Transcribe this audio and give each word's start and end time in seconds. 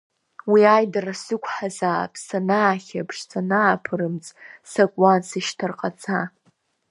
Уи 0.51 0.61
аидара 0.75 1.13
сықәҳазаап, 1.23 2.13
санаахьаԥш, 2.25 3.17
санаԥырымҵ, 3.29 4.25
сакуан 4.71 5.21
сышьҭарҟаца. 5.29 6.19